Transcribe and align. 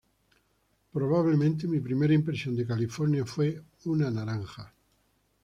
Probablemente 0.91 1.67
mi 1.67 1.79
primera 1.79 2.11
impresión 2.15 2.55
de 2.55 2.65
California 2.65 3.23
fue 3.23 3.61
una 3.85 4.09
naranja. 4.09 4.73